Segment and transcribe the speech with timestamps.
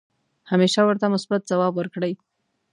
[0.51, 2.13] همیشه ورته مثبت ځواب ورکړئ.